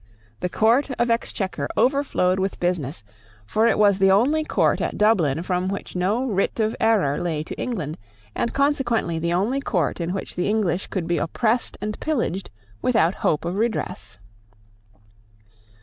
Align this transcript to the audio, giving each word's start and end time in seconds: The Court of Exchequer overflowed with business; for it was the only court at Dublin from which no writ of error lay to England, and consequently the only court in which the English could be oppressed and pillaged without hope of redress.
The 0.39 0.49
Court 0.49 0.89
of 0.97 1.11
Exchequer 1.11 1.67
overflowed 1.77 2.39
with 2.39 2.59
business; 2.59 3.03
for 3.45 3.67
it 3.67 3.77
was 3.77 3.99
the 3.99 4.09
only 4.09 4.43
court 4.43 4.81
at 4.81 4.97
Dublin 4.97 5.43
from 5.43 5.67
which 5.67 5.95
no 5.95 6.25
writ 6.25 6.59
of 6.59 6.75
error 6.79 7.21
lay 7.21 7.43
to 7.43 7.53
England, 7.61 7.99
and 8.33 8.51
consequently 8.51 9.19
the 9.19 9.33
only 9.33 9.61
court 9.61 10.01
in 10.01 10.11
which 10.11 10.35
the 10.35 10.49
English 10.49 10.87
could 10.87 11.05
be 11.05 11.19
oppressed 11.19 11.77
and 11.81 11.99
pillaged 11.99 12.49
without 12.81 13.13
hope 13.21 13.45
of 13.45 13.57
redress. 13.57 14.17